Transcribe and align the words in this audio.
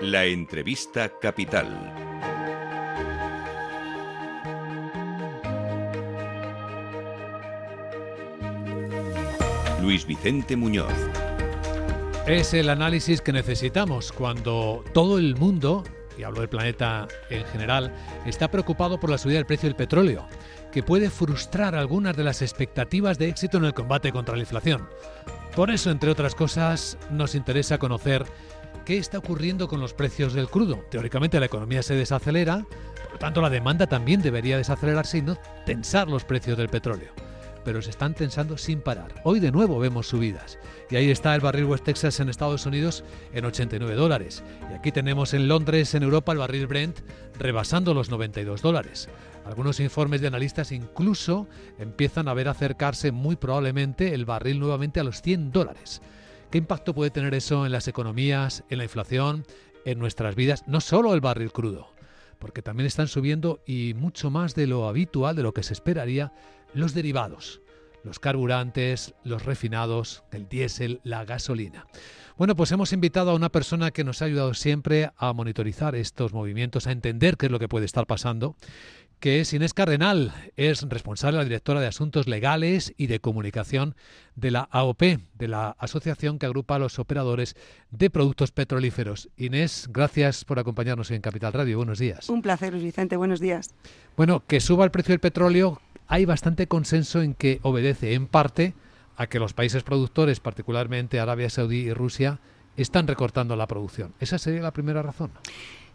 La 0.00 0.26
entrevista 0.26 1.10
capital. 1.20 1.66
Luis 9.82 10.06
Vicente 10.06 10.56
Muñoz. 10.56 10.86
Es 12.28 12.54
el 12.54 12.68
análisis 12.68 13.20
que 13.20 13.32
necesitamos 13.32 14.12
cuando 14.12 14.84
todo 14.94 15.18
el 15.18 15.34
mundo, 15.34 15.82
y 16.16 16.22
hablo 16.22 16.40
del 16.40 16.48
planeta 16.48 17.08
en 17.28 17.44
general, 17.46 17.92
está 18.24 18.52
preocupado 18.52 19.00
por 19.00 19.10
la 19.10 19.18
subida 19.18 19.38
del 19.38 19.46
precio 19.46 19.68
del 19.68 19.74
petróleo, 19.74 20.28
que 20.70 20.84
puede 20.84 21.10
frustrar 21.10 21.74
algunas 21.74 22.16
de 22.16 22.22
las 22.22 22.40
expectativas 22.40 23.18
de 23.18 23.28
éxito 23.28 23.58
en 23.58 23.64
el 23.64 23.74
combate 23.74 24.12
contra 24.12 24.36
la 24.36 24.42
inflación. 24.42 24.88
Por 25.56 25.72
eso, 25.72 25.90
entre 25.90 26.10
otras 26.10 26.36
cosas, 26.36 26.98
nos 27.10 27.34
interesa 27.34 27.78
conocer 27.78 28.24
qué 28.84 28.98
está 28.98 29.18
ocurriendo 29.18 29.68
con 29.68 29.80
los 29.80 29.94
precios 29.94 30.32
del 30.32 30.48
crudo. 30.48 30.84
Teóricamente 30.90 31.38
la 31.40 31.46
economía 31.46 31.82
se 31.82 31.94
desacelera, 31.94 32.66
por 33.02 33.12
lo 33.12 33.18
tanto 33.18 33.40
la 33.42 33.50
demanda 33.50 33.86
también 33.86 34.22
debería 34.22 34.56
desacelerarse 34.56 35.18
y 35.18 35.22
no 35.22 35.36
tensar 35.66 36.08
los 36.08 36.24
precios 36.24 36.56
del 36.56 36.68
petróleo. 36.68 37.12
Pero 37.64 37.82
se 37.82 37.90
están 37.90 38.14
tensando 38.14 38.56
sin 38.56 38.80
parar. 38.80 39.14
Hoy 39.24 39.40
de 39.40 39.52
nuevo 39.52 39.78
vemos 39.78 40.06
subidas. 40.06 40.58
Y 40.90 40.96
ahí 40.96 41.10
está 41.10 41.34
el 41.34 41.42
barril 41.42 41.66
West 41.66 41.84
Texas 41.84 42.18
en 42.20 42.30
Estados 42.30 42.64
Unidos 42.64 43.04
en 43.34 43.44
89 43.44 43.94
dólares. 43.94 44.42
Y 44.70 44.74
aquí 44.74 44.90
tenemos 44.90 45.34
en 45.34 45.48
Londres, 45.48 45.94
en 45.94 46.02
Europa, 46.02 46.32
el 46.32 46.38
barril 46.38 46.66
Brent 46.66 47.00
rebasando 47.38 47.92
los 47.92 48.08
92 48.08 48.62
dólares. 48.62 49.08
Algunos 49.44 49.80
informes 49.80 50.20
de 50.20 50.26
analistas 50.26 50.72
incluso 50.72 51.46
empiezan 51.78 52.28
a 52.28 52.34
ver 52.34 52.48
acercarse 52.48 53.12
muy 53.12 53.36
probablemente 53.36 54.14
el 54.14 54.24
barril 54.24 54.60
nuevamente 54.60 55.00
a 55.00 55.04
los 55.04 55.22
100 55.22 55.52
dólares. 55.52 56.02
¿Qué 56.50 56.56
impacto 56.56 56.94
puede 56.94 57.10
tener 57.10 57.34
eso 57.34 57.66
en 57.66 57.72
las 57.72 57.88
economías, 57.88 58.64
en 58.70 58.78
la 58.78 58.84
inflación, 58.84 59.44
en 59.84 59.98
nuestras 59.98 60.34
vidas? 60.34 60.64
No 60.66 60.80
solo 60.80 61.12
el 61.12 61.20
barril 61.20 61.52
crudo, 61.52 61.92
porque 62.38 62.62
también 62.62 62.86
están 62.86 63.06
subiendo 63.06 63.60
y 63.66 63.92
mucho 63.94 64.30
más 64.30 64.54
de 64.54 64.66
lo 64.66 64.88
habitual, 64.88 65.36
de 65.36 65.42
lo 65.42 65.52
que 65.52 65.62
se 65.62 65.74
esperaría, 65.74 66.32
los 66.72 66.94
derivados, 66.94 67.60
los 68.02 68.18
carburantes, 68.18 69.14
los 69.24 69.44
refinados, 69.44 70.24
el 70.32 70.48
diésel, 70.48 71.00
la 71.04 71.26
gasolina. 71.26 71.86
Bueno, 72.38 72.56
pues 72.56 72.72
hemos 72.72 72.94
invitado 72.94 73.32
a 73.32 73.34
una 73.34 73.50
persona 73.50 73.90
que 73.90 74.04
nos 74.04 74.22
ha 74.22 74.24
ayudado 74.24 74.54
siempre 74.54 75.10
a 75.18 75.34
monitorizar 75.34 75.94
estos 75.96 76.32
movimientos, 76.32 76.86
a 76.86 76.92
entender 76.92 77.36
qué 77.36 77.46
es 77.46 77.52
lo 77.52 77.58
que 77.58 77.68
puede 77.68 77.84
estar 77.84 78.06
pasando 78.06 78.56
que 79.20 79.40
es 79.40 79.52
Inés 79.52 79.74
Cardenal, 79.74 80.32
es 80.56 80.82
responsable, 80.82 81.38
la 81.38 81.44
directora 81.44 81.80
de 81.80 81.86
Asuntos 81.86 82.28
Legales 82.28 82.94
y 82.96 83.08
de 83.08 83.20
Comunicación 83.20 83.96
de 84.36 84.50
la 84.50 84.68
AOP, 84.70 85.02
de 85.34 85.48
la 85.48 85.70
asociación 85.78 86.38
que 86.38 86.46
agrupa 86.46 86.76
a 86.76 86.78
los 86.78 86.98
operadores 86.98 87.56
de 87.90 88.10
productos 88.10 88.52
petrolíferos. 88.52 89.28
Inés, 89.36 89.88
gracias 89.92 90.44
por 90.44 90.58
acompañarnos 90.58 91.10
en 91.10 91.20
Capital 91.20 91.52
Radio. 91.52 91.78
Buenos 91.78 91.98
días. 91.98 92.28
Un 92.28 92.42
placer, 92.42 92.72
Luis 92.72 92.84
Vicente. 92.84 93.16
Buenos 93.16 93.40
días. 93.40 93.74
Bueno, 94.16 94.44
que 94.46 94.60
suba 94.60 94.84
el 94.84 94.90
precio 94.92 95.12
del 95.12 95.20
petróleo, 95.20 95.80
hay 96.06 96.24
bastante 96.24 96.68
consenso 96.68 97.20
en 97.20 97.34
que 97.34 97.58
obedece 97.62 98.14
en 98.14 98.26
parte 98.26 98.74
a 99.16 99.26
que 99.26 99.40
los 99.40 99.52
países 99.52 99.82
productores, 99.82 100.38
particularmente 100.38 101.18
Arabia 101.18 101.50
Saudí 101.50 101.78
y 101.78 101.92
Rusia, 101.92 102.38
están 102.76 103.08
recortando 103.08 103.56
la 103.56 103.66
producción. 103.66 104.14
¿Esa 104.20 104.38
sería 104.38 104.62
la 104.62 104.72
primera 104.72 105.02
razón? 105.02 105.32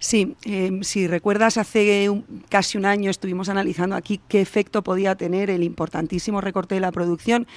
Sí, 0.04 0.36
em, 0.44 0.84
si 0.84 1.08
recuerdas, 1.08 1.58
hace 1.58 2.12
casi 2.50 2.78
un 2.78 2.84
año 2.84 3.10
estuvimos 3.10 3.48
analizando 3.48 3.96
aquí 3.96 4.20
qué 4.28 4.42
efecto 4.42 4.84
podía 4.84 5.16
tener 5.16 5.50
el 5.50 5.64
importantísimo 5.64 6.42
recorte 6.42 6.76
de 6.76 6.82
la 6.82 6.92
producción 6.92 7.48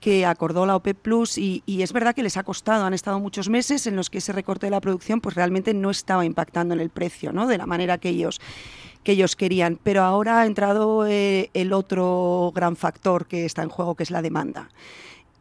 que 0.00 0.26
acordó 0.26 0.66
la 0.66 0.74
OPEP 0.74 0.98
Plus 0.98 1.38
y, 1.38 1.62
es 1.68 1.92
verdad 1.92 2.12
que 2.12 2.24
les 2.24 2.36
ha 2.36 2.42
costado, 2.42 2.84
han 2.84 2.92
estado 2.92 3.20
muchos 3.20 3.48
meses 3.48 3.86
en 3.86 3.94
los 3.94 4.10
que 4.10 4.18
ese 4.18 4.32
recorte 4.32 4.66
de 4.66 4.70
la 4.70 4.80
producción 4.80 5.20
pues 5.20 5.36
realmente 5.36 5.74
no 5.74 5.90
estaba 5.90 6.24
impactando 6.24 6.74
en 6.74 6.80
el 6.80 6.90
precio, 6.90 7.32
¿no? 7.32 7.46
De 7.46 7.56
la 7.56 7.66
manera 7.66 7.98
que 7.98 8.08
ellos 8.08 8.40
que 9.04 9.12
ellos 9.12 9.36
querían, 9.36 9.78
pero 9.80 10.02
ahora 10.02 10.40
ha 10.40 10.46
entrado 10.46 11.06
eh, 11.06 11.50
el 11.54 11.72
otro 11.72 12.50
gran 12.52 12.74
factor 12.74 13.26
que 13.26 13.44
está 13.44 13.62
en 13.62 13.68
juego, 13.68 13.94
que 13.94 14.02
es 14.02 14.10
la 14.10 14.22
demanda. 14.22 14.70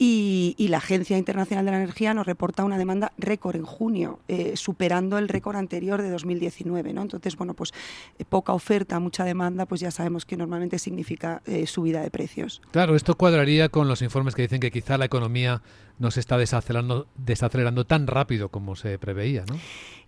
Y, 0.03 0.55
la 0.69 0.77
Agencia 0.77 1.15
Internacional 1.15 1.63
de 1.63 1.69
la 1.69 1.77
Energía 1.77 2.15
nos 2.15 2.25
reporta 2.25 2.63
una 2.63 2.79
demanda 2.79 3.11
récord 3.19 3.55
en 3.55 3.65
junio, 3.65 4.19
eh, 4.27 4.53
superando 4.55 5.19
el 5.19 5.27
récord 5.27 5.55
anterior 5.55 6.01
de 6.01 6.09
2019. 6.09 6.91
¿no? 6.91 7.03
Entonces, 7.03 7.35
bueno, 7.35 7.53
pues 7.53 7.71
eh, 8.17 8.25
poca 8.27 8.53
oferta, 8.53 8.99
mucha 8.99 9.25
demanda, 9.25 9.67
pues 9.67 9.79
ya 9.79 9.91
sabemos 9.91 10.25
que 10.25 10.37
normalmente 10.37 10.79
significa 10.79 11.43
eh, 11.45 11.67
subida 11.67 12.01
de 12.01 12.09
precios. 12.09 12.63
Claro, 12.71 12.95
esto 12.95 13.13
cuadraría 13.13 13.69
con 13.69 13.87
los 13.87 14.01
informes 14.01 14.33
que 14.33 14.41
dicen 14.41 14.59
que 14.59 14.71
quizá 14.71 14.97
la 14.97 15.05
economía 15.05 15.61
no 15.99 16.11
se 16.11 16.19
está 16.19 16.37
desacelerando, 16.37 17.07
desacelerando 17.15 17.85
tan 17.85 18.07
rápido 18.07 18.49
como 18.49 18.75
se 18.75 18.97
preveía, 18.99 19.45
¿no? 19.47 19.57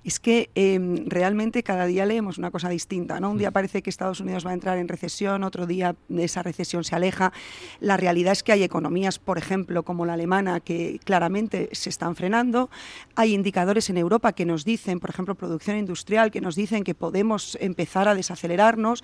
es 0.03 0.19
que 0.19 0.49
em, 0.55 1.05
realmente 1.05 1.63
cada 1.63 1.85
día 1.85 2.05
leemos 2.05 2.37
una 2.37 2.51
cosa 2.51 2.69
distinta. 2.69 3.19
¿no? 3.19 3.31
Un 3.31 3.37
día 3.37 3.51
parece 3.51 3.81
que 3.81 3.89
Estados 3.89 4.19
Unidos 4.19 4.45
va 4.45 4.51
a 4.51 4.53
entrar 4.53 4.77
en 4.77 4.87
recesión, 4.87 5.43
otro 5.43 5.65
día 5.65 5.95
esa 6.17 6.43
recesión 6.43 6.83
se 6.83 6.95
aleja. 6.95 7.31
La 7.79 7.97
realidad 7.97 8.33
es 8.33 8.43
que 8.43 8.51
hay 8.51 8.63
economías, 8.63 9.19
por 9.19 9.37
ejemplo, 9.37 9.83
como 9.83 10.05
la 10.05 10.13
alemana, 10.13 10.59
que 10.59 10.99
claramente 11.03 11.69
se 11.71 11.89
están 11.89 12.15
frenando. 12.15 12.69
Hay 13.15 13.33
indicadores 13.33 13.89
en 13.89 13.97
Europa 13.97 14.33
que 14.33 14.45
nos 14.45 14.65
dicen, 14.65 14.99
por 14.99 15.09
ejemplo, 15.09 15.35
producción 15.35 15.77
industrial, 15.77 16.31
que 16.31 16.41
nos 16.41 16.55
dicen 16.55 16.83
que 16.83 16.95
podemos 16.95 17.57
empezar 17.61 18.07
a 18.07 18.15
desacelerarnos. 18.15 19.03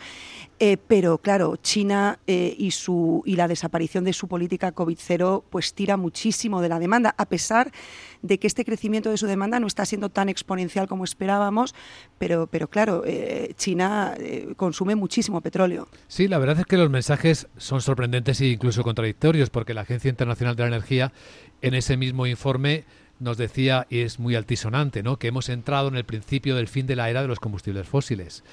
Eh, 0.59 0.77
pero 0.87 1.17
claro, 1.19 1.55
China 1.55 2.19
eh, 2.27 2.53
y, 2.57 2.71
su, 2.71 3.23
y 3.25 3.35
la 3.37 3.47
desaparición 3.47 4.03
de 4.03 4.13
su 4.13 4.27
política 4.27 4.75
COVID-0 4.75 5.43
pues 5.49 5.73
tira 5.73 5.95
muchísimo 5.95 6.61
de 6.61 6.68
la 6.69 6.79
demanda, 6.79 7.15
a 7.17 7.25
pesar 7.25 7.71
de 8.21 8.37
que 8.39 8.47
este 8.47 8.65
crecimiento 8.65 9.09
de 9.09 9.17
su 9.17 9.27
demanda 9.27 9.59
no 9.59 9.67
está 9.67 9.85
siendo 9.85 10.09
tan 10.09 10.29
exponencial 10.29 10.87
como 10.87 11.03
esperábamos, 11.03 11.75
pero, 12.17 12.47
pero 12.47 12.69
claro, 12.69 13.03
eh, 13.05 13.53
China 13.57 14.13
eh, 14.17 14.53
consume 14.55 14.95
muchísimo 14.95 15.41
petróleo. 15.41 15.87
Sí, 16.07 16.27
la 16.27 16.37
verdad 16.37 16.59
es 16.59 16.65
que 16.65 16.77
los 16.77 16.89
mensajes 16.89 17.47
son 17.57 17.81
sorprendentes 17.81 18.39
e 18.41 18.47
incluso 18.47 18.83
contradictorios, 18.83 19.49
porque 19.49 19.73
la 19.73 19.81
Agencia 19.81 20.09
Internacional 20.09 20.55
de 20.55 20.63
la 20.63 20.67
Energía 20.67 21.11
en 21.61 21.73
ese 21.73 21.97
mismo 21.97 22.25
informe 22.25 22.85
nos 23.19 23.37
decía, 23.37 23.85
y 23.89 23.99
es 23.99 24.19
muy 24.19 24.35
altisonante, 24.35 25.03
¿no? 25.03 25.17
que 25.17 25.27
hemos 25.27 25.49
entrado 25.49 25.89
en 25.89 25.95
el 25.95 26.05
principio 26.05 26.55
del 26.55 26.67
fin 26.67 26.87
de 26.87 26.95
la 26.95 27.09
era 27.09 27.21
de 27.21 27.27
los 27.27 27.39
combustibles 27.39 27.87
fósiles. 27.87 28.43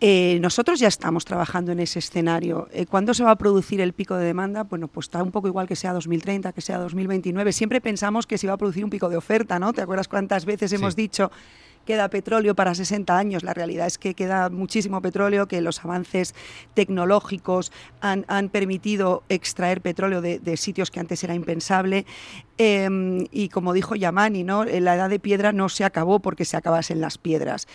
Eh, 0.00 0.38
nosotros 0.42 0.78
ya 0.78 0.88
estamos 0.88 1.24
trabajando 1.24 1.72
en 1.72 1.80
ese 1.80 2.00
escenario. 2.00 2.68
Eh, 2.72 2.84
¿Cuándo 2.84 3.14
se 3.14 3.24
va 3.24 3.30
a 3.30 3.36
producir 3.36 3.80
el 3.80 3.94
pico 3.94 4.14
de 4.16 4.26
demanda? 4.26 4.64
Bueno, 4.64 4.88
pues 4.88 5.06
está 5.06 5.22
un 5.22 5.30
poco 5.30 5.48
igual 5.48 5.66
que 5.66 5.76
sea 5.76 5.94
2030, 5.94 6.52
que 6.52 6.60
sea 6.60 6.78
2029. 6.78 7.52
Siempre 7.52 7.80
pensamos 7.80 8.26
que 8.26 8.36
se 8.36 8.46
va 8.46 8.54
a 8.54 8.56
producir 8.58 8.84
un 8.84 8.90
pico 8.90 9.08
de 9.08 9.16
oferta, 9.16 9.58
¿no? 9.58 9.72
¿Te 9.72 9.80
acuerdas 9.80 10.08
cuántas 10.08 10.44
veces 10.44 10.72
hemos 10.72 10.96
dicho 10.96 11.30
queda 11.86 12.10
petróleo 12.10 12.54
para 12.54 12.74
60 12.74 13.16
años. 13.16 13.42
La 13.42 13.54
realidad 13.54 13.86
es 13.86 13.96
que 13.96 14.12
queda 14.12 14.50
muchísimo 14.50 15.00
petróleo, 15.00 15.46
que 15.46 15.62
los 15.62 15.82
avances 15.82 16.34
tecnológicos 16.74 17.72
han, 18.00 18.24
permitido 18.50 19.22
extraer 19.28 19.80
petróleo 19.80 20.20
de, 20.20 20.56
sitios 20.56 20.90
que 20.90 21.00
antes 21.00 21.24
era 21.24 21.34
impensable. 21.34 22.04
Em, 22.58 23.26
y 23.30 23.48
como 23.48 23.72
dijo 23.72 23.94
Yamani, 23.94 24.44
¿no? 24.44 24.64
la 24.64 24.96
edad 24.96 25.08
de 25.08 25.20
piedra 25.20 25.52
no 25.52 25.68
se 25.68 25.84
acabó 25.84 26.20
porque 26.20 26.44
se 26.44 26.56
acabasen 26.56 27.00
las 27.00 27.16
piedras. 27.16 27.66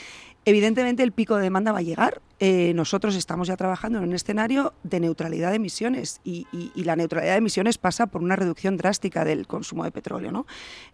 Evidentemente 0.46 1.04
el 1.04 1.12
pico 1.12 1.36
de 1.36 1.44
demanda 1.44 1.72
va 1.72 1.80
a 1.80 1.84
llegar. 1.84 2.22
Eh, 2.40 2.74
nosotros 2.74 3.16
estamos 3.16 3.48
ya 3.48 3.56
trabajando 3.56 4.00
en 4.00 4.06
un 4.06 4.14
escenario 4.14 4.74
de 4.82 5.00
neutralidad 5.00 5.52
de 5.52 5.58
emisiones 5.58 6.20
y, 6.24 6.48
la 6.76 6.96
neutralidad 6.96 7.34
de 7.34 7.38
emisiones 7.38 7.78
pasa 7.78 8.08
por 8.08 8.24
una 8.24 8.36
reducción 8.36 8.78
drástica 8.78 9.24
del 9.24 9.46
consumo 9.46 9.84
de 9.84 9.92
petróleo. 9.92 10.32
¿no? 10.32 10.48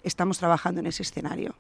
Estamos 0.03 0.37
trabajando 0.39 0.81
en 0.81 0.87
ese 0.87 1.03
escenario. 1.03 1.55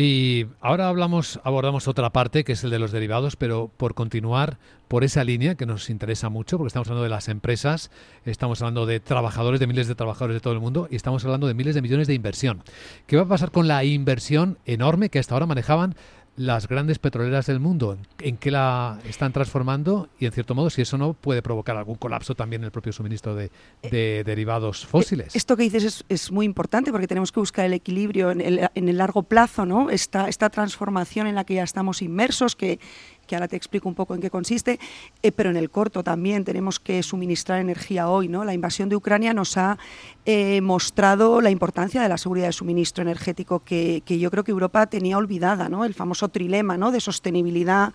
Y 0.00 0.46
ahora 0.60 0.88
hablamos, 0.88 1.40
abordamos 1.42 1.88
otra 1.88 2.10
parte, 2.10 2.44
que 2.44 2.52
es 2.52 2.62
el 2.62 2.70
de 2.70 2.78
los 2.78 2.92
derivados, 2.92 3.34
pero 3.34 3.68
por 3.76 3.94
continuar 3.94 4.58
por 4.86 5.02
esa 5.02 5.24
línea 5.24 5.56
que 5.56 5.66
nos 5.66 5.90
interesa 5.90 6.28
mucho, 6.28 6.56
porque 6.56 6.68
estamos 6.68 6.86
hablando 6.86 7.02
de 7.02 7.10
las 7.10 7.28
empresas, 7.28 7.90
estamos 8.24 8.62
hablando 8.62 8.86
de 8.86 9.00
trabajadores, 9.00 9.58
de 9.58 9.66
miles 9.66 9.88
de 9.88 9.96
trabajadores 9.96 10.36
de 10.36 10.40
todo 10.40 10.52
el 10.52 10.60
mundo, 10.60 10.86
y 10.88 10.94
estamos 10.94 11.24
hablando 11.24 11.48
de 11.48 11.54
miles 11.54 11.74
de 11.74 11.82
millones 11.82 12.06
de 12.06 12.14
inversión. 12.14 12.62
¿Qué 13.08 13.16
va 13.16 13.22
a 13.22 13.28
pasar 13.28 13.50
con 13.50 13.66
la 13.66 13.82
inversión 13.82 14.58
enorme 14.66 15.08
que 15.08 15.18
hasta 15.18 15.34
ahora 15.34 15.46
manejaban 15.46 15.96
las 16.38 16.68
grandes 16.68 17.00
petroleras 17.00 17.46
del 17.46 17.58
mundo, 17.58 17.98
en 18.20 18.36
qué 18.36 18.52
la 18.52 19.00
están 19.04 19.32
transformando 19.32 20.08
y 20.20 20.26
en 20.26 20.32
cierto 20.32 20.54
modo 20.54 20.70
si 20.70 20.82
eso 20.82 20.96
no 20.96 21.12
puede 21.12 21.42
provocar 21.42 21.76
algún 21.76 21.96
colapso 21.96 22.36
también 22.36 22.62
en 22.62 22.66
el 22.66 22.70
propio 22.70 22.92
suministro 22.92 23.34
de, 23.34 23.50
eh, 23.82 24.22
derivados 24.24 24.86
fósiles. 24.86 25.34
Esto 25.34 25.56
que 25.56 25.64
dices 25.64 26.04
es, 26.08 26.30
muy 26.30 26.46
importante 26.46 26.92
porque 26.92 27.08
tenemos 27.08 27.32
que 27.32 27.40
buscar 27.40 27.64
el 27.64 27.72
equilibrio 27.72 28.30
en 28.30 28.40
el, 28.40 28.70
en 28.72 28.88
el 28.88 28.98
largo 28.98 29.24
plazo, 29.24 29.66
¿no? 29.66 29.90
Esta, 29.90 30.28
esta 30.28 30.48
transformación 30.48 31.26
en 31.26 31.34
la 31.34 31.44
que 31.44 31.54
ya 31.54 31.64
estamos 31.64 32.02
inmersos, 32.02 32.54
que, 32.54 32.78
que 33.28 33.36
ahora 33.36 33.46
te 33.46 33.54
explico 33.54 33.88
un 33.88 33.94
poco 33.94 34.16
en 34.16 34.20
qué 34.20 34.30
consiste, 34.30 34.80
eh, 35.22 35.30
pero 35.30 35.50
en 35.50 35.56
el 35.56 35.70
corto 35.70 36.02
también 36.02 36.44
tenemos 36.44 36.80
que 36.80 37.00
suministrar 37.04 37.60
energía 37.60 38.08
hoy. 38.08 38.26
¿no? 38.26 38.44
La 38.44 38.54
invasión 38.54 38.88
de 38.88 38.96
Ucrania 38.96 39.32
nos 39.32 39.56
ha 39.56 39.78
eh, 40.24 40.60
mostrado 40.60 41.40
la 41.40 41.50
importancia 41.50 42.02
de 42.02 42.08
la 42.08 42.18
seguridad 42.18 42.46
de 42.46 42.52
suministro 42.52 43.02
energético 43.02 43.60
que, 43.60 44.02
que 44.04 44.18
yo 44.18 44.32
creo 44.32 44.42
que 44.42 44.50
Europa 44.50 44.86
tenía 44.86 45.16
olvidada, 45.16 45.68
¿no? 45.68 45.84
el 45.84 45.94
famoso 45.94 46.28
trilema 46.28 46.76
¿no? 46.76 46.90
de 46.90 47.00
sostenibilidad 47.00 47.92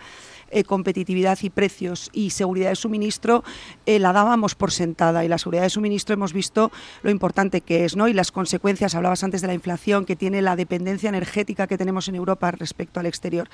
eh, 0.51 0.63
competitividad 0.63 1.39
y 1.41 1.49
precios 1.49 2.11
y 2.13 2.29
seguridad 2.29 2.69
de 2.69 2.75
suministro 2.75 3.43
la 3.87 4.13
dábamos 4.13 4.53
por 4.53 4.71
sentada 4.71 5.25
y 5.25 5.27
la 5.27 5.39
seguridad 5.39 5.63
de 5.63 5.71
suministro 5.71 6.13
hemos 6.13 6.31
visto 6.31 6.71
lo 7.01 7.09
importante 7.09 7.61
que 7.61 7.85
es 7.85 7.95
¿no? 7.95 8.07
y 8.07 8.13
las 8.13 8.31
consecuencias, 8.31 8.93
hablabas 8.93 9.23
antes 9.23 9.41
de 9.41 9.47
la 9.47 9.55
inflación, 9.55 10.05
que 10.05 10.15
tiene 10.15 10.43
la 10.43 10.55
dependencia 10.55 11.09
energética 11.09 11.65
que 11.65 11.77
tenemos 11.77 12.07
en 12.07 12.15
Europa 12.15 12.51
respecto 12.51 12.99
al 12.99 13.07
exterior. 13.07 13.49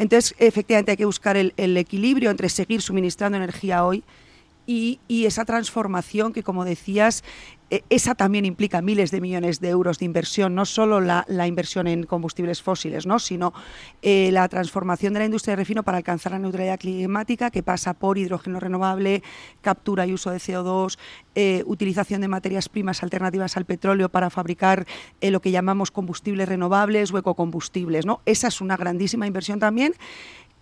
Entonces, 0.00 0.34
efectivamente 0.38 0.92
hay 0.92 0.96
que 0.96 1.04
buscar 1.04 1.36
el, 1.36 1.52
el 1.58 1.76
equilibrio 1.76 2.30
entre 2.30 2.48
seguir 2.48 2.80
suministrando 2.80 3.36
energía 3.36 3.84
hoy 3.84 4.02
y, 4.70 5.00
y, 5.08 5.26
esa 5.26 5.44
transformación 5.44 6.32
que, 6.32 6.44
como 6.44 6.64
decías, 6.64 7.24
e, 7.70 7.82
esa 7.90 8.14
también 8.14 8.44
implica 8.44 8.82
miles 8.82 9.10
de 9.10 9.20
millones 9.20 9.60
de 9.60 9.68
euros 9.68 9.98
de 9.98 10.04
inversión, 10.04 10.54
no 10.54 10.64
solo 10.64 11.00
la, 11.00 11.24
inversión 11.48 11.88
en 11.88 12.04
combustibles 12.04 12.62
fósiles, 12.62 13.04
¿no? 13.04 13.18
sino 13.18 13.52
eh, 14.02 14.30
la 14.32 14.48
transformación 14.48 15.12
de 15.12 15.20
la 15.20 15.24
industria 15.24 15.52
de 15.52 15.62
refino 15.62 15.82
para 15.82 15.98
alcanzar 15.98 16.30
la 16.32 16.38
neutralidad 16.38 16.78
climática, 16.78 17.50
que 17.50 17.64
pasa 17.64 17.94
por 17.94 18.16
hidrógeno 18.16 18.60
renovable, 18.60 19.24
captura 19.60 20.06
y 20.06 20.12
uso 20.12 20.30
de 20.30 20.38
CO2, 20.38 20.98
eh, 21.34 21.64
utilización 21.66 22.20
de 22.20 22.28
materias 22.28 22.68
primas 22.68 23.02
alternativas 23.02 23.56
al 23.56 23.64
petróleo 23.64 24.08
para 24.08 24.30
fabricar 24.30 24.86
eh, 25.20 25.32
lo 25.32 25.40
que 25.40 25.50
llamamos 25.50 25.90
combustibles 25.90 26.48
renovables 26.48 27.12
o 27.12 27.18
ecocombustibles. 27.18 28.06
¿no? 28.06 28.20
Esa 28.24 28.48
es 28.48 28.60
una 28.60 28.76
grandísima 28.76 29.26
inversión 29.26 29.58
también 29.58 29.94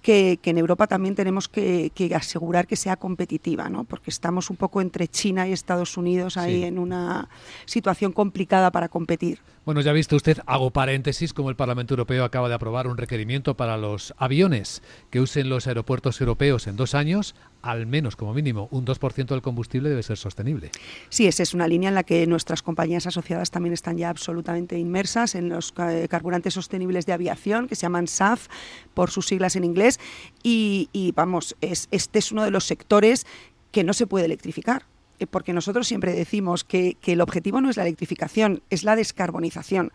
que, 0.02 0.38
que, 0.40 0.50
en 0.50 0.58
Europa 0.58 0.86
también 0.86 1.14
tenemos 1.14 1.48
que, 1.48 1.90
que, 1.94 2.14
asegurar 2.14 2.66
que 2.66 2.76
sea 2.76 2.96
competitiva, 2.96 3.68
¿no? 3.68 3.84
porque 3.84 4.10
estamos 4.10 4.50
un 4.50 4.56
poco 4.56 4.80
entre 4.80 5.08
China 5.08 5.48
y 5.48 5.52
Estados 5.52 5.96
Unidos 5.96 6.36
ahí 6.36 6.60
sí. 6.60 6.64
en 6.64 6.78
una 6.78 7.28
situación 7.64 8.12
complicada 8.12 8.70
para 8.70 8.88
competir. 8.88 9.40
Bueno, 9.64 9.82
ya 9.82 9.90
ha 9.90 9.94
visto 9.94 10.16
usted, 10.16 10.38
hago 10.46 10.70
paréntesis, 10.70 11.34
como 11.34 11.50
el 11.50 11.56
Parlamento 11.56 11.92
Europeo 11.92 12.24
acaba 12.24 12.48
de 12.48 12.54
aprobar 12.54 12.86
un 12.86 12.96
requerimiento 12.96 13.54
para 13.54 13.76
los 13.76 14.14
aviones 14.16 14.82
que 15.10 15.20
usen 15.20 15.50
los 15.50 15.66
aeropuertos 15.66 16.20
europeos 16.20 16.66
en 16.66 16.76
dos 16.76 16.94
años, 16.94 17.34
al 17.62 17.86
menos 17.86 18.16
como 18.16 18.34
mínimo 18.34 18.68
un 18.70 18.84
2% 18.84 19.26
del 19.26 19.42
combustible 19.42 19.88
debe 19.88 20.02
ser 20.02 20.16
sostenible. 20.16 20.70
Sí, 21.08 21.26
esa 21.26 21.42
es 21.42 21.54
una 21.54 21.68
línea 21.68 21.88
en 21.88 21.94
la 21.94 22.04
que 22.04 22.26
nuestras 22.26 22.62
compañías 22.62 23.06
asociadas 23.06 23.50
también 23.50 23.72
están 23.72 23.96
ya 23.96 24.10
absolutamente 24.10 24.78
inmersas 24.78 25.34
en 25.34 25.48
los 25.48 25.72
carburantes 25.72 26.54
sostenibles 26.54 27.06
de 27.06 27.12
aviación, 27.12 27.68
que 27.68 27.74
se 27.74 27.82
llaman 27.82 28.06
SAF 28.06 28.48
por 28.94 29.10
sus 29.10 29.26
siglas 29.26 29.56
en 29.56 29.64
inglés, 29.64 29.98
y, 30.42 30.88
y 30.92 31.12
vamos, 31.12 31.56
es, 31.60 31.88
este 31.90 32.18
es 32.18 32.32
uno 32.32 32.44
de 32.44 32.50
los 32.50 32.64
sectores 32.64 33.26
que 33.72 33.84
no 33.84 33.92
se 33.92 34.06
puede 34.06 34.26
electrificar 34.26 34.84
porque 35.26 35.52
nosotros 35.52 35.88
siempre 35.88 36.12
decimos 36.12 36.64
que, 36.64 36.96
que, 37.00 37.12
el 37.12 37.20
objetivo 37.20 37.60
no 37.60 37.70
es 37.70 37.76
la 37.76 37.82
electrificación, 37.82 38.62
es 38.70 38.84
la 38.84 38.96
descarbonización. 38.96 39.92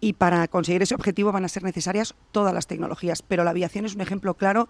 Y 0.00 0.12
para 0.12 0.46
conseguir 0.48 0.82
ese 0.82 0.94
objetivo 0.94 1.32
van 1.32 1.44
a 1.44 1.48
ser 1.48 1.62
necesarias 1.62 2.14
todas 2.30 2.52
las 2.52 2.66
tecnologías, 2.66 3.22
pero 3.22 3.44
la 3.44 3.50
aviación 3.50 3.86
es 3.86 3.94
un 3.94 4.02
ejemplo 4.02 4.34
claro 4.34 4.68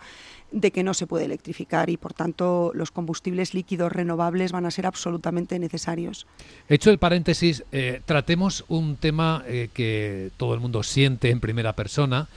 de 0.53 0.71
que 0.71 0.85
no 0.85 0.95
se 0.95 1.09
puede 1.09 1.25
electrificar 1.25 1.91
y 1.91 1.97
por 1.97 2.15
tanto 2.15 2.71
los 2.75 2.93
combustibles 2.93 3.53
líquidos 3.53 3.93
renovables 3.93 4.53
van 4.53 4.67
a 4.67 4.71
ser 4.71 4.87
absolutamente 4.87 5.59
necesarios. 5.59 6.27
Hecho 6.69 6.91
el 6.91 6.99
paréntesis, 6.99 7.65
eh, 7.73 8.03
tratemos 8.05 8.65
un 8.69 8.97
tema 8.97 9.43
eh, 9.47 9.69
que 9.75 10.31
todo 10.37 10.55
el 10.55 10.61
mundo 10.61 10.85
siente 10.85 11.31
en 11.31 11.41
primera 11.41 11.75
persona, 11.75 12.29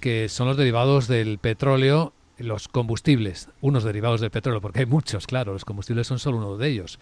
que 0.00 0.28
son 0.28 0.46
los 0.46 0.58
derivados 0.58 1.08
del 1.08 1.38
petróleo 1.38 2.12
los 2.38 2.68
combustibles, 2.68 3.48
unos 3.60 3.84
derivados 3.84 4.20
del 4.20 4.30
petróleo, 4.30 4.60
porque 4.60 4.80
hay 4.80 4.86
muchos, 4.86 5.26
claro, 5.26 5.52
los 5.52 5.64
combustibles 5.64 6.06
son 6.06 6.18
solo 6.18 6.38
uno 6.38 6.56
de 6.56 6.68
ellos. 6.68 6.98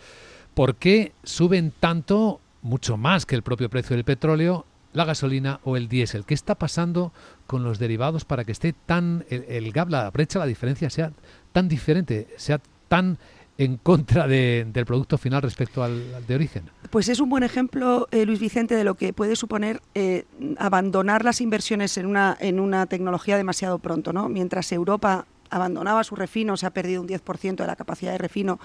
¿Por 0.54 0.76
qué 0.76 1.12
suben 1.22 1.72
tanto, 1.78 2.40
mucho 2.60 2.96
más 2.96 3.26
que 3.26 3.34
el 3.34 3.42
propio 3.42 3.70
precio 3.70 3.96
del 3.96 4.04
petróleo, 4.04 4.66
la 4.92 5.04
gasolina 5.04 5.60
o 5.64 5.76
el 5.76 5.88
diésel? 5.88 6.24
¿Qué 6.26 6.34
está 6.34 6.54
pasando 6.54 7.12
con 7.46 7.64
los 7.64 7.78
derivados 7.78 8.24
para 8.24 8.44
que 8.44 8.52
esté 8.52 8.72
tan, 8.72 9.24
el, 9.30 9.44
el 9.48 9.72
gap, 9.72 9.88
la 9.88 10.10
brecha, 10.10 10.38
la 10.38 10.46
diferencia 10.46 10.90
sea 10.90 11.12
tan 11.52 11.68
diferente, 11.68 12.28
sea 12.36 12.60
tan 12.88 13.18
en 13.58 13.76
contra 13.76 14.26
de, 14.26 14.66
del 14.72 14.86
producto 14.86 15.18
final 15.18 15.42
respecto 15.42 15.82
al, 15.82 16.26
de 16.26 16.34
origen? 16.34 16.70
Pues 16.90 17.08
es 17.08 17.20
un 17.20 17.28
buen 17.28 17.42
ejemplo, 17.42 18.08
eh, 18.10 18.26
Luis 18.26 18.40
Vicente, 18.40 18.74
de 18.74 18.84
lo 18.84 18.94
que 18.94 19.12
puede 19.12 19.36
suponer 19.36 19.80
eh, 19.94 20.24
abandonar 20.58 21.24
las 21.24 21.40
inversiones 21.40 21.96
en 21.96 22.06
una, 22.06 22.36
en 22.40 22.60
una 22.60 22.86
tecnología 22.86 23.36
demasiado 23.36 23.78
pronto. 23.78 24.12
¿no? 24.12 24.28
Mientras 24.28 24.72
Europa 24.72 25.26
abandonaba 25.50 26.02
su 26.02 26.16
refino, 26.16 26.56
se 26.56 26.66
ha 26.66 26.70
perdido 26.70 27.02
un 27.02 27.08
10% 27.08 27.56
de 27.56 27.66
la 27.66 27.76
capacidad 27.76 28.12
de 28.12 28.18
refino, 28.18 28.58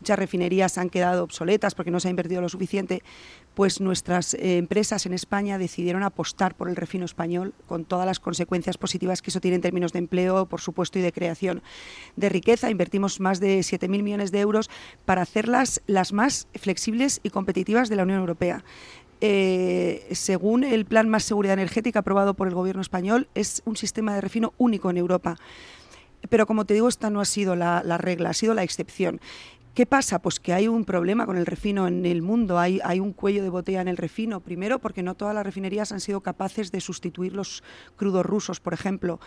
muchas 0.00 0.18
refinerías 0.18 0.78
han 0.78 0.90
quedado 0.90 1.24
obsoletas 1.24 1.74
porque 1.74 1.90
no 1.90 2.00
se 2.00 2.08
ha 2.08 2.10
invertido 2.10 2.40
lo 2.40 2.48
suficiente, 2.48 3.02
pues 3.54 3.80
nuestras 3.80 4.34
eh, 4.34 4.58
empresas 4.58 5.06
en 5.06 5.12
España 5.12 5.58
decidieron 5.58 6.02
apostar 6.02 6.54
por 6.54 6.68
el 6.68 6.76
refino 6.76 7.04
español 7.04 7.54
con 7.66 7.84
todas 7.84 8.06
las 8.06 8.20
consecuencias 8.20 8.78
positivas 8.78 9.22
que 9.22 9.30
eso 9.30 9.40
tiene 9.40 9.56
en 9.56 9.62
términos 9.62 9.92
de 9.92 9.98
empleo, 9.98 10.46
por 10.46 10.60
supuesto, 10.60 10.98
y 10.98 11.02
de 11.02 11.12
creación 11.12 11.62
de 12.16 12.28
riqueza. 12.28 12.70
Invertimos 12.70 13.20
más 13.20 13.40
de 13.40 13.60
7.000 13.60 14.02
millones 14.02 14.32
de 14.32 14.40
euros 14.40 14.70
para 15.04 15.22
hacerlas 15.22 15.82
las 15.86 16.12
más 16.12 16.48
flexibles 16.54 17.20
y 17.22 17.30
competitivas 17.30 17.88
de 17.88 17.96
la 17.96 18.02
Unión 18.02 18.20
Europea. 18.20 18.64
Eh, 19.22 20.06
según 20.12 20.62
el 20.62 20.84
Plan 20.84 21.08
Más 21.08 21.24
Seguridad 21.24 21.54
Energética 21.54 22.00
aprobado 22.00 22.34
por 22.34 22.48
el 22.48 22.54
Gobierno 22.54 22.82
español, 22.82 23.28
es 23.34 23.62
un 23.64 23.76
sistema 23.76 24.14
de 24.14 24.20
refino 24.20 24.52
único 24.58 24.90
en 24.90 24.98
Europa. 24.98 25.38
Pero 26.28 26.46
como 26.46 26.64
te 26.64 26.74
digo, 26.74 26.88
esta 26.88 27.08
no 27.08 27.20
ha 27.20 27.24
sido 27.24 27.56
la, 27.56 27.82
la 27.84 27.98
regla, 27.98 28.30
ha 28.30 28.34
sido 28.34 28.54
la 28.54 28.62
excepción. 28.62 29.20
¿Qué 29.76 29.84
pasa? 29.84 30.22
Pues 30.22 30.40
que 30.40 30.54
hay 30.54 30.68
un 30.68 30.86
problema 30.86 31.26
con 31.26 31.36
el 31.36 31.44
refino 31.44 31.86
en 31.86 32.06
el 32.06 32.22
mundo, 32.22 32.58
hay, 32.58 32.80
hay, 32.82 32.98
un 32.98 33.12
cuello 33.12 33.42
de 33.42 33.50
botella 33.50 33.82
en 33.82 33.88
el 33.88 33.98
refino. 33.98 34.40
Primero, 34.40 34.78
porque 34.78 35.02
no 35.02 35.14
todas 35.14 35.34
las 35.34 35.44
refinerías 35.44 35.92
han 35.92 36.00
sido 36.00 36.22
capaces 36.22 36.72
de 36.72 36.80
sustituir 36.80 37.34
los 37.34 37.62
crudos 37.94 38.24
rusos, 38.24 38.58
por 38.58 38.72
ejemplo. 38.72 39.20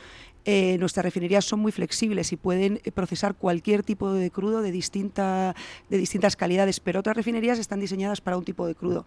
Eh, 0.46 0.78
nuestras 0.80 1.04
refinerías 1.04 1.46
son 1.46 1.60
muy 1.60 1.72
flexibles 1.72 2.31
y 2.31 2.36
pueden 2.36 2.81
procesar 2.96 3.36
cualquier 3.36 3.84
tipo 3.84 4.12
de 4.12 4.31
crudo 4.31 4.63
de, 4.63 4.72
distinta, 4.72 5.56
de 5.88 6.00
distintas 6.00 6.36
calidades, 6.36 6.80
pero 6.80 7.01
otras 7.01 7.16
refinerías 7.16 7.60
están 7.60 7.80
diseñadas 7.80 8.19
para 8.19 8.36
un 8.36 8.44
tipo 8.44 8.66
de 8.66 8.74
crudo 8.74 9.06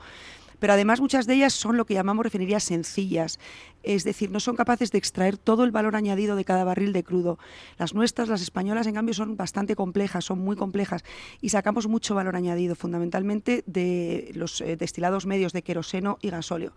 pero 0.58 0.72
además 0.72 1.00
muchas 1.00 1.26
de 1.26 1.34
ellas 1.34 1.52
son 1.52 1.76
lo 1.76 1.84
que 1.84 1.94
llamamos 1.94 2.24
refinerías 2.24 2.64
sencillas, 2.64 3.38
es 3.82 4.04
decir, 4.04 4.30
no 4.30 4.40
son 4.40 4.56
capaces 4.56 4.92
de 4.92 4.98
extraer 4.98 5.36
todo 5.36 5.64
el 5.64 5.70
valor 5.70 5.96
añadido 5.96 6.36
de 6.36 6.44
cada 6.44 6.64
barril 6.64 6.92
de 6.92 7.02
crudo. 7.02 7.38
Las 7.78 7.94
nuestras, 7.94 8.28
las 8.28 8.42
españolas, 8.42 8.86
en 8.86 8.94
cambio, 8.94 9.14
son 9.14 9.36
bastante 9.36 9.74
complejas, 9.74 10.24
son 10.24 10.38
muy 10.38 10.56
complejas 10.56 11.04
y 11.40 11.48
sacamos 11.48 11.88
mucho 11.88 12.14
valor 12.14 12.36
añadido, 12.36 12.74
fundamentalmente 12.74 13.64
de 13.66 14.30
los 14.34 14.60
eh, 14.60 14.76
destilados 14.76 15.26
medios 15.26 15.52
de 15.52 15.62
queroseno 15.62 16.18
y 16.20 16.30
gasóleo. 16.30 16.72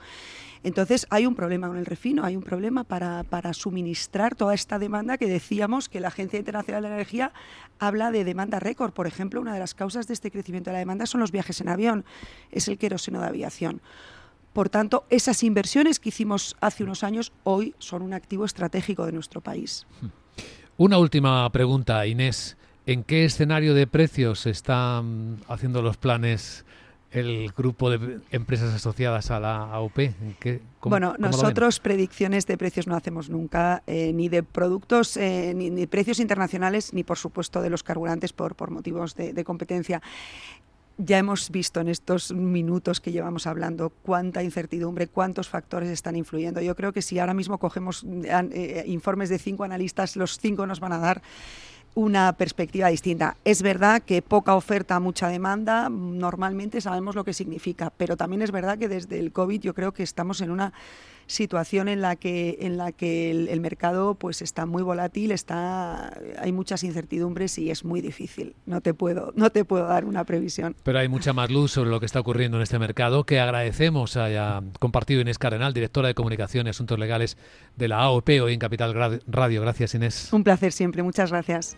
Entonces 0.65 1.05
hay 1.11 1.27
un 1.27 1.35
problema 1.35 1.67
con 1.67 1.77
el 1.77 1.85
refino, 1.85 2.25
hay 2.25 2.35
un 2.35 2.41
problema 2.41 2.83
para, 2.83 3.21
para, 3.23 3.53
suministrar 3.53 4.33
toda 4.33 4.55
esta 4.55 4.79
demanda 4.79 5.19
que 5.19 5.27
decíamos 5.27 5.89
que 5.89 5.99
la 5.99 6.07
Agencia 6.07 6.39
Internacional 6.39 6.81
de 6.81 6.89
Energía 6.89 7.33
habla 7.77 8.09
de 8.09 8.23
demanda 8.23 8.59
récord. 8.59 8.91
Por 8.91 9.05
ejemplo, 9.05 9.39
una 9.39 9.53
de 9.53 9.59
las 9.59 9.75
causas 9.75 10.07
de 10.07 10.15
este 10.15 10.31
crecimiento 10.31 10.71
de 10.71 10.73
la 10.73 10.79
demanda 10.79 11.05
son 11.05 11.21
los 11.21 11.31
viajes 11.31 11.61
en 11.61 11.69
avión, 11.69 12.03
es 12.49 12.67
el 12.67 12.79
queroseno 12.79 13.21
de 13.21 13.27
aviación. 13.27 13.79
Por 14.53 14.69
tanto, 14.69 15.05
esas 15.11 15.43
inversiones 15.43 15.99
que 15.99 16.09
hicimos 16.09 16.57
hace 16.61 16.83
unos 16.83 17.03
años 17.03 17.31
hoy 17.43 17.75
son 17.77 18.01
un 18.01 18.15
activo 18.15 18.43
estratégico 18.43 19.05
de 19.05 19.11
nuestro 19.11 19.41
país. 19.41 19.85
Una 20.77 20.97
última 20.97 21.47
pregunta, 21.51 22.07
Inés. 22.07 22.57
¿En 22.87 23.03
qué 23.03 23.25
escenario 23.25 23.75
de 23.75 23.85
precios 23.85 24.47
están 24.47 25.37
haciendo 25.47 25.83
los 25.83 25.97
planes 25.97 26.65
el 27.11 27.51
grupo 27.55 27.89
de 27.89 28.19
empresas 28.31 28.73
asociadas 28.73 29.31
a 29.31 29.39
la 29.39 29.57
AOP? 29.71 29.95
¿Qué, 30.39 30.61
cómo, 30.79 30.91
bueno, 30.93 31.13
cómo 31.15 31.27
nosotros 31.27 31.79
predicciones 31.79 32.45
de 32.45 32.57
precios 32.57 32.87
no 32.87 32.95
hacemos 32.95 33.29
nunca, 33.29 33.83
eh, 33.87 34.11
ni 34.13 34.29
de 34.29 34.43
productos, 34.43 35.17
eh, 35.17 35.53
ni, 35.55 35.69
ni, 35.69 35.87
precios 35.87 36.19
internacionales, 36.19 36.93
ni 36.93 37.03
por 37.03 37.17
supuesto 37.17 37.61
de 37.61 37.69
los 37.69 37.83
carburantes 37.83 38.33
por, 38.33 38.55
por 38.55 38.71
motivos 38.71 39.15
de, 39.15 39.33
de 39.33 39.43
competencia 39.43 40.01
ya 40.97 41.17
hemos 41.17 41.49
visto 41.49 41.79
en 41.81 41.89
estos 41.89 42.31
minutos 42.31 43.01
que 43.01 43.11
llevamos 43.11 43.47
hablando 43.47 43.89
cuánta 43.89 44.43
incertidumbre, 44.43 45.07
cuántos 45.07 45.49
factores 45.49 45.89
están 45.89 46.15
influyendo. 46.15 46.61
Yo 46.61 46.75
creo 46.75 46.93
que 46.93 47.01
si 47.01 47.19
ahora 47.19 47.33
mismo 47.33 47.57
cogemos 47.57 48.05
eh, 48.23 48.83
informes 48.87 49.29
de 49.29 49.37
cinco 49.37 49.63
analistas, 49.63 50.15
los 50.15 50.39
cinco 50.39 50.65
nos 50.65 50.79
van 50.79 50.93
a 50.93 50.99
dar 50.99 51.21
una 51.95 52.33
perspectiva 52.33 52.89
distinta. 52.89 53.37
Es 53.45 53.61
verdad 53.61 54.01
que 54.03 54.21
poca 54.21 54.55
oferta, 54.55 54.99
mucha 54.99 55.29
demanda, 55.29 55.89
normalmente 55.89 56.81
sabemos 56.81 57.15
lo 57.15 57.23
que 57.23 57.33
significa, 57.33 57.91
pero 57.97 58.17
también 58.17 58.41
es 58.41 58.51
verdad 58.51 58.77
que 58.77 58.89
desde 58.89 59.17
el 59.17 59.31
COVID 59.31 59.61
yo 59.61 59.73
creo 59.73 59.93
que 59.93 60.03
estamos 60.03 60.41
en 60.41 60.51
una 60.51 60.73
situación 61.27 61.87
en 61.87 62.01
la 62.01 62.15
que, 62.15 62.57
en 62.61 62.77
la 62.77 62.91
que 62.91 63.31
el, 63.31 63.61
mercado 63.61 64.15
pues 64.15 64.41
está 64.41 64.65
muy 64.65 64.83
volátil, 64.83 65.31
está, 65.31 66.17
hay 66.39 66.51
muchas 66.51 66.83
incertidumbres 66.83 67.57
y 67.57 67.71
es 67.71 67.83
muy 67.83 68.01
difícil. 68.01 68.55
No 68.65 68.81
te 68.81 68.93
puedo, 68.93 69.33
no 69.35 69.49
te 69.49 69.65
puedo 69.65 69.87
dar 69.87 70.05
una 70.05 70.23
previsión. 70.23 70.75
Pero 70.83 70.99
hay 70.99 71.07
mucha 71.07 71.33
más 71.33 71.49
luz 71.49 71.71
sobre 71.71 71.89
lo 71.89 71.99
que 71.99 72.05
está 72.05 72.19
ocurriendo 72.19 72.57
en 72.57 72.63
este 72.63 72.79
mercado 72.79 73.23
que 73.23 73.39
agradecemos 73.39 74.17
haya 74.17 74.61
compartido 74.79 75.21
Inés 75.21 75.39
Cardenal, 75.39 75.73
directora 75.73 76.07
de 76.07 76.13
Comunicación 76.13 76.67
y 76.67 76.69
Asuntos 76.69 76.99
Legales 76.99 77.37
de 77.75 77.87
la 77.87 77.99
AOP 77.99 78.29
hoy 78.41 78.53
en 78.53 78.59
Capital 78.59 79.21
Radio. 79.27 79.61
Gracias 79.61 79.95
Inés. 79.95 80.31
Un 80.31 80.43
placer 80.43 80.71
siempre, 80.71 81.03
muchas 81.03 81.31
gracias. 81.31 81.77